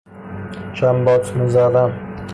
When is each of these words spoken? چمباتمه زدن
چمباتمه 0.73 1.47
زدن 1.47 1.99